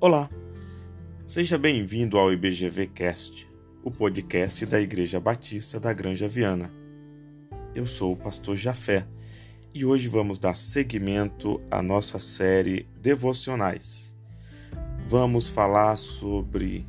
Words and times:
Olá, 0.00 0.30
seja 1.26 1.58
bem-vindo 1.58 2.18
ao 2.18 2.32
IBGV 2.32 2.86
Cast, 2.86 3.50
o 3.82 3.90
podcast 3.90 4.64
da 4.64 4.80
Igreja 4.80 5.18
Batista 5.18 5.80
da 5.80 5.92
Granja 5.92 6.28
Viana. 6.28 6.72
Eu 7.74 7.84
sou 7.84 8.12
o 8.12 8.16
pastor 8.16 8.54
Jafé 8.54 9.04
e 9.74 9.84
hoje 9.84 10.06
vamos 10.06 10.38
dar 10.38 10.56
seguimento 10.56 11.60
à 11.68 11.82
nossa 11.82 12.20
série 12.20 12.88
Devocionais. 13.00 14.16
Vamos 15.04 15.48
falar 15.48 15.96
sobre 15.96 16.86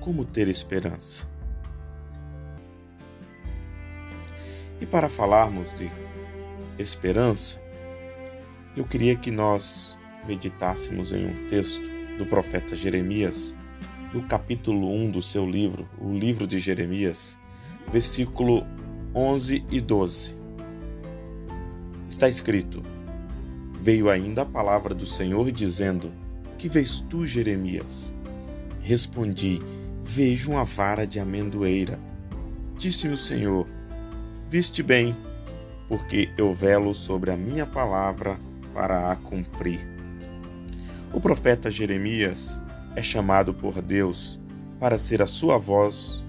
como 0.00 0.26
ter 0.26 0.48
esperança. 0.48 1.26
E 4.82 4.84
para 4.84 5.08
falarmos 5.08 5.72
de 5.72 5.90
esperança, 6.78 7.58
eu 8.76 8.84
queria 8.84 9.16
que 9.16 9.30
nós 9.30 9.96
meditássemos 10.26 11.12
em 11.12 11.26
um 11.26 11.48
texto 11.48 11.88
do 12.16 12.26
profeta 12.26 12.74
Jeremias, 12.74 13.54
no 14.12 14.22
capítulo 14.22 14.92
1 14.92 15.10
do 15.10 15.22
seu 15.22 15.48
livro, 15.48 15.88
o 16.00 16.12
livro 16.12 16.46
de 16.46 16.58
Jeremias, 16.58 17.38
versículo 17.92 18.66
11 19.14 19.64
e 19.70 19.80
12. 19.80 20.36
Está 22.08 22.28
escrito: 22.28 22.82
Veio 23.80 24.10
ainda 24.10 24.42
a 24.42 24.46
palavra 24.46 24.94
do 24.94 25.06
Senhor 25.06 25.50
dizendo: 25.52 26.10
Que 26.56 26.68
vês 26.68 27.00
tu, 27.00 27.26
Jeremias? 27.26 28.14
Respondi: 28.82 29.58
Vejo 30.04 30.52
uma 30.52 30.64
vara 30.64 31.06
de 31.06 31.20
amendoeira. 31.20 31.98
Disse-me 32.76 33.14
o 33.14 33.18
Senhor: 33.18 33.66
Viste 34.48 34.82
bem, 34.82 35.14
porque 35.88 36.30
eu 36.38 36.54
velo 36.54 36.94
sobre 36.94 37.30
a 37.30 37.36
minha 37.36 37.66
palavra 37.66 38.38
para 38.72 39.10
a 39.10 39.16
cumprir. 39.16 39.97
O 41.10 41.20
profeta 41.20 41.70
Jeremias 41.70 42.62
é 42.94 43.02
chamado 43.02 43.54
por 43.54 43.80
Deus 43.80 44.38
para 44.78 44.98
ser 44.98 45.22
a 45.22 45.26
sua 45.26 45.56
voz 45.56 46.22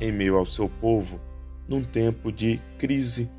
em 0.00 0.10
meio 0.10 0.36
ao 0.36 0.46
seu 0.46 0.66
povo 0.68 1.20
num 1.68 1.84
tempo 1.84 2.32
de 2.32 2.58
crise, 2.78 3.30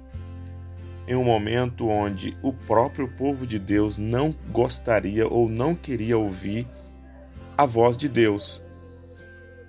em 1.08 1.16
um 1.16 1.24
momento 1.24 1.88
onde 1.88 2.38
o 2.42 2.54
próprio 2.54 3.08
povo 3.08 3.48
de 3.48 3.58
Deus 3.58 3.98
não 3.98 4.34
gostaria 4.52 5.28
ou 5.28 5.50
não 5.50 5.76
queria 5.76 6.18
ouvir 6.18 6.68
a 7.58 7.66
voz 7.66 7.98
de 7.98 8.08
Deus. 8.08 8.64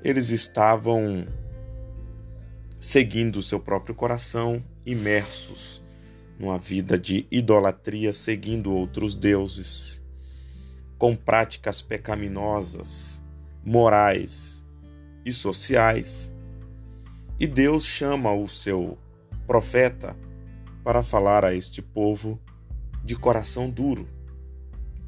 Eles 0.04 0.28
estavam 0.28 1.26
seguindo 2.78 3.36
o 3.36 3.42
seu 3.42 3.58
próprio 3.58 3.94
coração, 3.94 4.62
imersos 4.84 5.82
numa 6.38 6.58
vida 6.58 6.98
de 6.98 7.26
idolatria, 7.30 8.12
seguindo 8.12 8.70
outros 8.70 9.16
deuses 9.16 10.04
com 10.98 11.14
práticas 11.14 11.82
pecaminosas, 11.82 13.22
morais 13.64 14.64
e 15.24 15.32
sociais. 15.32 16.34
E 17.38 17.46
Deus 17.46 17.84
chama 17.84 18.32
o 18.32 18.48
seu 18.48 18.96
profeta 19.46 20.16
para 20.82 21.02
falar 21.02 21.44
a 21.44 21.54
este 21.54 21.82
povo 21.82 22.40
de 23.04 23.14
coração 23.16 23.68
duro, 23.68 24.08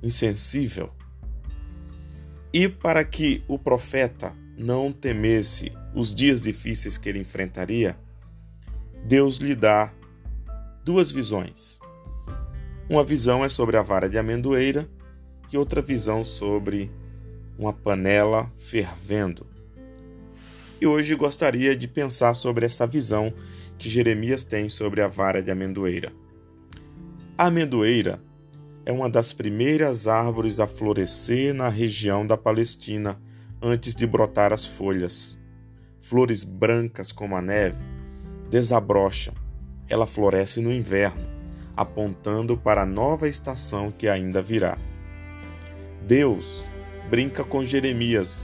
insensível. 0.02 0.92
E 2.52 2.68
para 2.68 3.04
que 3.04 3.42
o 3.46 3.58
profeta 3.58 4.32
não 4.56 4.92
temesse 4.92 5.72
os 5.94 6.14
dias 6.14 6.42
difíceis 6.42 6.98
que 6.98 7.08
ele 7.08 7.20
enfrentaria, 7.20 7.98
Deus 9.04 9.36
lhe 9.38 9.54
dá 9.54 9.92
duas 10.84 11.10
visões. 11.10 11.78
Uma 12.88 13.04
visão 13.04 13.44
é 13.44 13.48
sobre 13.48 13.76
a 13.76 13.82
vara 13.82 14.08
de 14.08 14.18
amendoeira 14.18 14.88
e 15.52 15.56
outra 15.56 15.80
visão 15.80 16.24
sobre 16.24 16.90
uma 17.58 17.72
panela 17.72 18.50
fervendo. 18.56 19.46
E 20.80 20.86
hoje 20.86 21.14
gostaria 21.16 21.76
de 21.76 21.88
pensar 21.88 22.34
sobre 22.34 22.64
essa 22.64 22.86
visão 22.86 23.32
que 23.76 23.88
Jeremias 23.88 24.44
tem 24.44 24.68
sobre 24.68 25.02
a 25.02 25.08
vara 25.08 25.42
de 25.42 25.50
amendoeira. 25.50 26.12
A 27.36 27.46
amendoeira 27.46 28.20
é 28.86 28.92
uma 28.92 29.10
das 29.10 29.32
primeiras 29.32 30.06
árvores 30.06 30.60
a 30.60 30.66
florescer 30.66 31.52
na 31.52 31.68
região 31.68 32.26
da 32.26 32.36
Palestina 32.36 33.20
antes 33.60 33.94
de 33.94 34.06
brotar 34.06 34.52
as 34.52 34.64
folhas. 34.64 35.38
Flores 36.00 36.44
brancas 36.44 37.12
como 37.12 37.36
a 37.36 37.42
neve 37.42 37.78
desabrocham. 38.50 39.34
Ela 39.88 40.06
floresce 40.06 40.60
no 40.60 40.72
inverno, 40.72 41.26
apontando 41.76 42.56
para 42.56 42.82
a 42.82 42.86
nova 42.86 43.28
estação 43.28 43.90
que 43.90 44.08
ainda 44.08 44.40
virá. 44.40 44.78
Deus 46.08 46.66
brinca 47.10 47.44
com 47.44 47.62
Jeremias, 47.62 48.42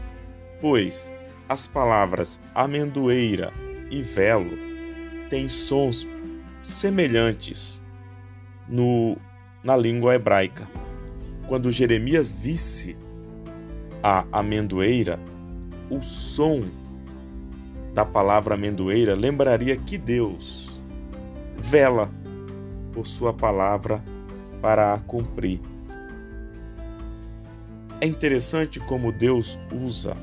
pois 0.61 1.11
as 1.49 1.67
palavras 1.67 2.39
amendoeira 2.55 3.55
e 3.91 4.03
velo 4.03 4.51
têm 5.31 5.49
sons 5.49 6.07
semelhantes 6.63 7.83
no, 8.69 9.17
na 9.63 9.79
língua 9.79 10.15
hebraica. 10.15 10.69
Quando 11.49 11.71
Jeremias 11.71 12.31
visse 12.31 12.99
a 14.03 14.27
amendoeira, 14.31 15.19
o 15.89 16.03
som 16.03 16.65
da 17.95 18.05
palavra 18.05 18.57
amendoeira 18.57 19.15
lembraria 19.15 19.75
que 19.75 19.97
Deus 19.97 20.79
vela 21.57 22.11
por 22.93 23.07
sua 23.07 23.33
palavra 23.33 24.05
para 24.61 24.93
a 24.93 24.99
cumprir. 24.99 25.74
É 28.01 28.07
interessante 28.07 28.81
como 28.81 29.13
Deus 29.13 29.59
usa 29.73 30.17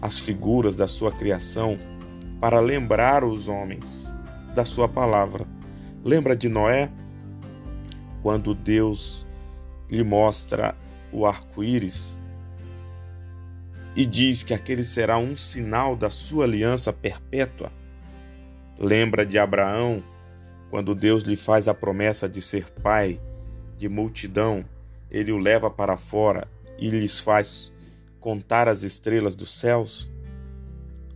as 0.00 0.18
figuras 0.18 0.74
da 0.74 0.88
sua 0.88 1.12
criação 1.12 1.76
para 2.40 2.58
lembrar 2.58 3.22
os 3.22 3.48
homens 3.48 4.12
da 4.54 4.64
sua 4.64 4.88
palavra. 4.88 5.46
Lembra 6.02 6.34
de 6.34 6.48
Noé? 6.48 6.90
Quando 8.22 8.54
Deus 8.54 9.26
lhe 9.90 10.02
mostra 10.02 10.74
o 11.12 11.26
arco-íris 11.26 12.18
e 13.94 14.04
diz 14.04 14.42
que 14.42 14.54
aquele 14.54 14.82
será 14.82 15.18
um 15.18 15.36
sinal 15.36 15.94
da 15.94 16.10
sua 16.10 16.44
aliança 16.44 16.92
perpétua. 16.92 17.70
Lembra 18.78 19.24
de 19.24 19.38
Abraão, 19.38 20.02
quando 20.70 20.94
Deus 20.94 21.22
lhe 21.22 21.36
faz 21.36 21.68
a 21.68 21.74
promessa 21.74 22.28
de 22.28 22.42
ser 22.42 22.68
pai 22.82 23.20
de 23.78 23.88
multidão, 23.88 24.64
ele 25.10 25.30
o 25.30 25.38
leva 25.38 25.70
para 25.70 25.96
fora 25.96 26.48
e 26.78 26.88
lhes 26.90 27.20
faz 27.20 27.72
contar 28.20 28.68
as 28.68 28.82
estrelas 28.82 29.36
dos 29.36 29.58
céus? 29.58 30.10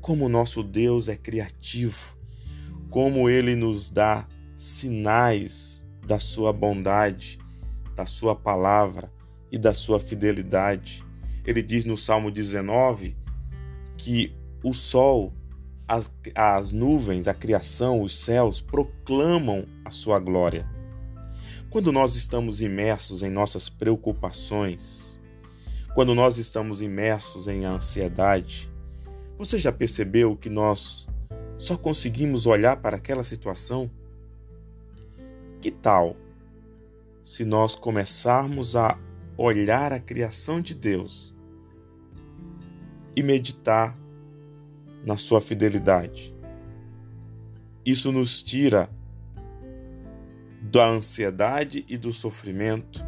Como 0.01 0.29
nosso 0.29 0.63
Deus 0.63 1.09
é 1.09 1.17
criativo, 1.17 2.17
como 2.91 3.29
ele 3.29 3.55
nos 3.55 3.91
dá 3.91 4.27
sinais 4.57 5.85
da 6.07 6.19
sua 6.19 6.53
bondade, 6.53 7.39
da 7.95 8.07
sua 8.07 8.35
palavra 8.35 9.13
e 9.51 9.59
da 9.59 9.73
sua 9.73 10.01
fidelidade. 10.01 11.05
Ele 11.45 11.63
diz 11.63 11.85
no 11.85 11.97
Salmo 11.97 12.31
19 12.31 13.17
que 13.97 14.35
o 14.63 14.73
sol, 14.73 15.33
as, 15.87 16.13
as 16.35 16.73
nuvens, 16.73 17.29
a 17.29 17.35
criação, 17.35 18.03
os 18.03 18.19
céus 18.19 18.61
proclamam 18.61 19.65
a 19.85 19.91
sua 19.91 20.19
glória. 20.19 20.67
Quando 21.71 21.93
nós 21.93 22.17
estamos 22.17 22.61
imersos 22.61 23.23
em 23.23 23.31
nossas 23.31 23.69
preocupações, 23.69 25.18
quando 25.99 26.15
nós 26.15 26.39
estamos 26.39 26.81
imersos 26.81 27.49
em 27.49 27.65
ansiedade, 27.65 28.71
você 29.37 29.59
já 29.59 29.73
percebeu 29.73 30.37
que 30.37 30.49
nós 30.49 31.09
só 31.59 31.77
conseguimos 31.77 32.47
olhar 32.47 32.77
para 32.77 32.97
aquela 32.97 33.25
situação? 33.25 33.91
Que 35.61 35.73
tal 35.73 36.15
se 37.21 37.45
nós 37.45 37.75
começarmos 37.75 38.77
a 38.77 38.97
olhar 39.37 39.93
a 39.93 39.99
criação 39.99 40.61
de 40.61 40.73
Deus 40.73 41.35
e 43.17 43.21
meditar 43.21 43.99
na 45.05 45.17
sua 45.17 45.41
fidelidade? 45.41 46.33
Isso 47.85 48.13
nos 48.13 48.41
tira 48.41 48.89
da 50.63 50.87
ansiedade 50.87 51.85
e 51.89 51.97
do 51.97 52.13
sofrimento, 52.13 53.05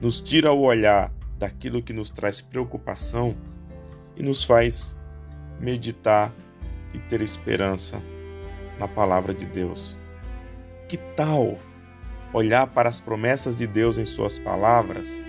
nos 0.00 0.20
tira 0.20 0.52
o 0.52 0.62
olhar 0.62 1.21
daquilo 1.42 1.82
que 1.82 1.92
nos 1.92 2.08
traz 2.08 2.40
preocupação 2.40 3.34
e 4.16 4.22
nos 4.22 4.44
faz 4.44 4.96
meditar 5.58 6.32
e 6.94 7.00
ter 7.00 7.20
esperança 7.20 8.00
na 8.78 8.86
palavra 8.86 9.34
de 9.34 9.44
Deus. 9.44 9.98
Que 10.88 10.96
tal 10.96 11.58
olhar 12.32 12.68
para 12.68 12.88
as 12.88 13.00
promessas 13.00 13.56
de 13.56 13.66
Deus 13.66 13.98
em 13.98 14.04
Suas 14.04 14.38
palavras 14.38 15.24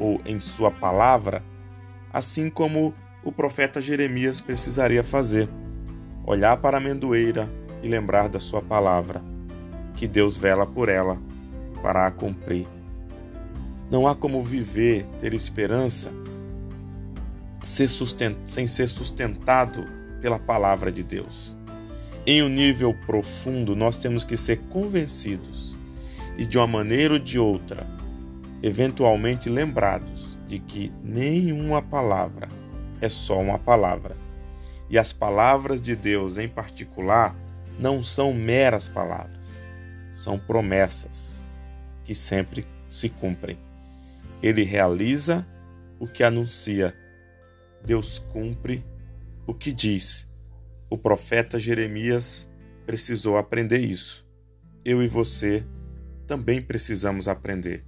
ou 0.00 0.20
em 0.26 0.40
Sua 0.40 0.72
palavra, 0.72 1.40
assim 2.12 2.50
como 2.50 2.92
o 3.22 3.30
profeta 3.30 3.80
Jeremias 3.80 4.40
precisaria 4.40 5.04
fazer? 5.04 5.48
Olhar 6.26 6.56
para 6.56 6.78
a 6.78 6.80
amendoeira 6.80 7.48
e 7.80 7.88
lembrar 7.88 8.28
da 8.28 8.40
Sua 8.40 8.60
palavra, 8.60 9.22
que 9.94 10.08
Deus 10.08 10.36
vela 10.36 10.66
por 10.66 10.88
ela 10.88 11.16
para 11.80 12.08
a 12.08 12.10
cumprir. 12.10 12.79
Não 13.90 14.06
há 14.06 14.14
como 14.14 14.42
viver, 14.42 15.04
ter 15.18 15.34
esperança 15.34 16.12
ser 17.62 17.88
sem 18.44 18.66
ser 18.66 18.86
sustentado 18.88 19.84
pela 20.20 20.38
palavra 20.38 20.90
de 20.90 21.02
Deus. 21.02 21.56
Em 22.26 22.42
um 22.42 22.48
nível 22.48 22.94
profundo, 23.06 23.74
nós 23.74 23.98
temos 23.98 24.24
que 24.24 24.36
ser 24.36 24.58
convencidos 24.70 25.78
e, 26.38 26.44
de 26.44 26.58
uma 26.58 26.66
maneira 26.66 27.14
ou 27.14 27.20
de 27.20 27.38
outra, 27.38 27.86
eventualmente 28.62 29.48
lembrados 29.48 30.38
de 30.46 30.58
que 30.58 30.92
nenhuma 31.02 31.82
palavra 31.82 32.48
é 33.00 33.08
só 33.08 33.40
uma 33.40 33.58
palavra. 33.58 34.16
E 34.88 34.98
as 34.98 35.12
palavras 35.12 35.80
de 35.80 35.94
Deus, 35.94 36.36
em 36.36 36.48
particular, 36.48 37.34
não 37.78 38.02
são 38.02 38.32
meras 38.32 38.88
palavras, 38.88 39.46
são 40.12 40.38
promessas 40.38 41.42
que 42.04 42.14
sempre 42.14 42.66
se 42.88 43.08
cumprem. 43.08 43.56
Ele 44.42 44.62
realiza 44.62 45.46
o 45.98 46.06
que 46.06 46.22
anuncia, 46.22 46.94
Deus 47.84 48.18
cumpre 48.18 48.84
o 49.46 49.54
que 49.54 49.72
diz. 49.72 50.28
O 50.88 50.96
profeta 50.96 51.58
Jeremias 51.58 52.48
precisou 52.86 53.36
aprender 53.36 53.78
isso. 53.78 54.26
Eu 54.84 55.02
e 55.02 55.08
você 55.08 55.64
também 56.26 56.62
precisamos 56.62 57.28
aprender. 57.28 57.84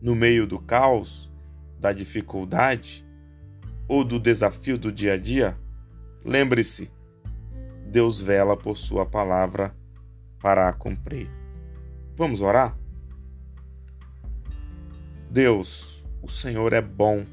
No 0.00 0.14
meio 0.14 0.46
do 0.46 0.58
caos, 0.58 1.32
da 1.78 1.92
dificuldade 1.92 3.06
ou 3.86 4.04
do 4.04 4.18
desafio 4.18 4.78
do 4.78 4.90
dia 4.90 5.14
a 5.14 5.16
dia, 5.18 5.56
lembre-se: 6.24 6.90
Deus 7.86 8.20
vela 8.20 8.56
por 8.56 8.76
Sua 8.76 9.06
palavra 9.06 9.74
para 10.40 10.68
a 10.68 10.72
cumprir. 10.72 11.30
Vamos 12.14 12.40
orar? 12.40 12.76
Deus, 15.30 16.04
o 16.22 16.28
Senhor 16.28 16.72
é 16.72 16.80
bom 16.80 17.24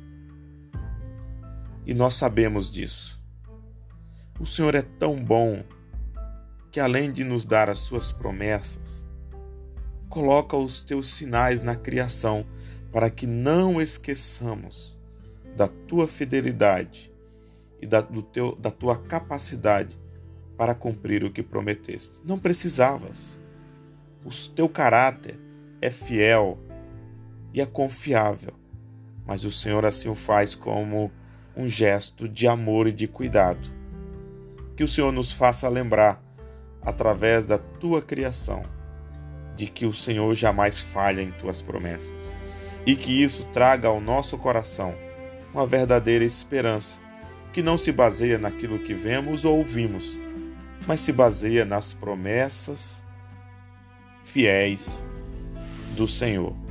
e 1.85 1.93
nós 1.93 2.15
sabemos 2.15 2.71
disso. 2.71 3.21
O 4.39 4.45
Senhor 4.45 4.73
é 4.73 4.81
tão 4.81 5.23
bom 5.23 5.63
que, 6.71 6.79
além 6.79 7.11
de 7.11 7.23
nos 7.23 7.45
dar 7.45 7.69
as 7.69 7.77
Suas 7.77 8.11
promessas, 8.11 9.05
coloca 10.09 10.57
os 10.57 10.81
teus 10.81 11.13
sinais 11.13 11.61
na 11.61 11.75
criação 11.75 12.45
para 12.91 13.09
que 13.09 13.27
não 13.27 13.81
esqueçamos 13.81 14.97
da 15.55 15.67
tua 15.67 16.07
fidelidade 16.07 17.13
e 17.81 17.85
da, 17.85 18.01
do 18.01 18.23
teu, 18.23 18.55
da 18.55 18.71
tua 18.71 18.97
capacidade 18.97 19.99
para 20.57 20.73
cumprir 20.73 21.23
o 21.23 21.31
que 21.31 21.43
prometeste. 21.43 22.21
Não 22.23 22.39
precisavas. 22.39 23.39
O 24.25 24.29
teu 24.55 24.67
caráter 24.67 25.39
é 25.81 25.91
fiel 25.91 26.57
e 27.53 27.61
é 27.61 27.65
confiável, 27.65 28.53
mas 29.25 29.43
o 29.43 29.51
Senhor 29.51 29.85
assim 29.85 30.09
o 30.09 30.15
faz 30.15 30.55
como 30.55 31.11
um 31.55 31.69
gesto 31.69 32.27
de 32.27 32.47
amor 32.47 32.87
e 32.87 32.91
de 32.91 33.07
cuidado. 33.07 33.69
Que 34.75 34.83
o 34.83 34.87
Senhor 34.87 35.11
nos 35.11 35.31
faça 35.31 35.69
lembrar, 35.69 36.21
através 36.81 37.45
da 37.45 37.57
tua 37.57 38.01
criação, 38.01 38.63
de 39.55 39.67
que 39.67 39.85
o 39.85 39.93
Senhor 39.93 40.33
jamais 40.33 40.79
falha 40.79 41.21
em 41.21 41.31
tuas 41.31 41.61
promessas 41.61 42.35
e 42.85 42.95
que 42.95 43.23
isso 43.23 43.45
traga 43.53 43.87
ao 43.87 44.01
nosso 44.01 44.37
coração 44.37 44.93
uma 45.53 45.65
verdadeira 45.65 46.25
esperança 46.25 46.99
que 47.53 47.61
não 47.61 47.77
se 47.77 47.91
baseia 47.91 48.37
naquilo 48.37 48.79
que 48.79 48.95
vemos 48.95 49.45
ou 49.45 49.59
ouvimos, 49.59 50.17
mas 50.87 50.99
se 50.99 51.13
baseia 51.13 51.63
nas 51.63 51.93
promessas 51.93 53.05
fiéis 54.23 55.03
do 55.95 56.07
Senhor. 56.07 56.62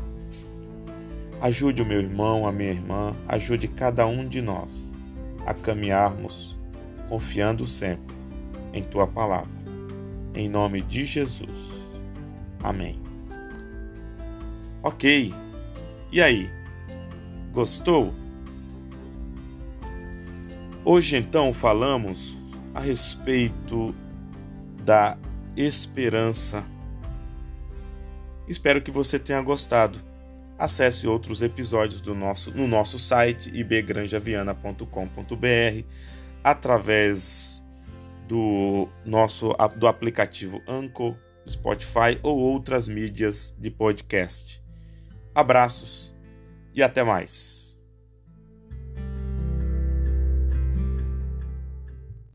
Ajude 1.43 1.83
o 1.83 1.85
meu 1.85 1.99
irmão, 1.99 2.47
a 2.47 2.53
minha 2.53 2.71
irmã, 2.71 3.17
ajude 3.27 3.67
cada 3.67 4.06
um 4.06 4.29
de 4.29 4.41
nós 4.41 4.93
a 5.44 5.53
caminharmos 5.53 6.56
confiando 7.09 7.67
sempre 7.67 8.15
em 8.73 8.81
tua 8.81 9.09
palavra. 9.09 9.50
Em 10.37 10.49
nome 10.49 10.81
de 10.81 11.05
Jesus. 11.05 11.83
Amém. 12.62 13.03
Ok. 14.85 15.35
E 16.12 16.23
aí? 16.23 16.49
Gostou? 17.53 18.15
Hoje 20.85 21.17
então 21.17 21.53
falamos 21.53 22.39
a 22.73 22.79
respeito 22.79 23.93
da 24.85 25.19
esperança. 25.56 26.65
Espero 28.47 28.81
que 28.81 28.93
você 28.93 29.19
tenha 29.19 29.43
gostado. 29.43 30.12
Acesse 30.62 31.09
outros 31.09 31.43
episódios 31.43 32.00
do 32.00 32.14
nosso, 32.14 32.53
no 32.53 32.69
nosso 32.69 32.97
site 32.97 33.50
ibgranjaviana.com.br 33.53 35.85
através 36.44 37.64
do 38.29 38.88
nosso 39.05 39.56
do 39.76 39.88
aplicativo 39.88 40.62
Anchor, 40.69 41.17
Spotify 41.49 42.17
ou 42.23 42.38
outras 42.38 42.87
mídias 42.87 43.56
de 43.59 43.73
podcast. 43.73 44.62
Abraços 45.35 46.14
e 46.73 46.81
até 46.81 47.03
mais. 47.03 47.62